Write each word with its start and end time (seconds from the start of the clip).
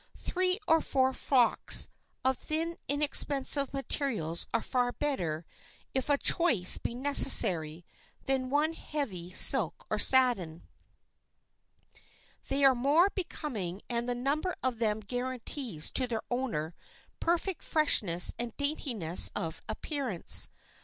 Three 0.17 0.57
or 0.67 0.81
four 0.81 1.13
frocks 1.13 1.87
of 2.25 2.35
thin 2.35 2.79
inexpensive 2.87 3.71
materials 3.71 4.47
are 4.51 4.63
far 4.63 4.91
better, 4.93 5.45
if 5.93 6.09
a 6.09 6.17
choice 6.17 6.79
be 6.79 6.95
necessary, 6.95 7.85
than 8.25 8.49
one 8.49 8.73
heavy 8.73 9.29
silk 9.29 9.85
or 9.91 9.99
satin. 9.99 10.63
They 12.47 12.63
are 12.65 12.73
more 12.73 13.11
becoming 13.13 13.83
and 13.89 14.09
the 14.09 14.15
number 14.15 14.55
of 14.63 14.79
them 14.79 15.01
guarantees 15.01 15.91
to 15.91 16.07
their 16.07 16.23
owner 16.31 16.73
perfect 17.19 17.63
freshness 17.63 18.33
and 18.39 18.57
daintiness 18.57 19.29
of 19.35 19.61
appearance. 19.69 20.49